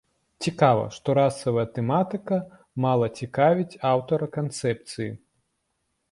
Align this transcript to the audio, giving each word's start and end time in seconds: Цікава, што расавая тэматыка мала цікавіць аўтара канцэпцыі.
Цікава, 0.43 0.85
што 0.95 1.09
расавая 1.17 1.65
тэматыка 1.75 2.39
мала 2.85 3.07
цікавіць 3.19 3.77
аўтара 3.91 4.29
канцэпцыі. 4.39 5.07